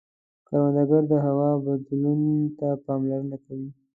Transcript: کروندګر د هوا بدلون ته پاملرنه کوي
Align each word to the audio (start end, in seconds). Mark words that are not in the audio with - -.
کروندګر 0.47 1.03
د 1.11 1.13
هوا 1.25 1.49
بدلون 1.65 2.21
ته 2.57 2.67
پاملرنه 2.85 3.37
کوي 3.45 3.69